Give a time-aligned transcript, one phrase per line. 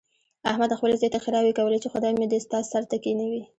[0.51, 3.41] احمد خپل زوی ته ښېراوې کولې، چې خدای مې دې ستا سر ته کېنوي.